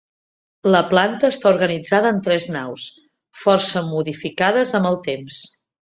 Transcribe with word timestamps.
La 0.75 0.79
planta 0.93 1.29
està 1.33 1.51
organitzada 1.51 2.13
en 2.15 2.23
tres 2.29 2.49
naus, 2.57 2.89
força 3.45 3.87
modificades 3.95 4.77
amb 4.81 4.95
el 4.95 5.03
temps. 5.11 5.43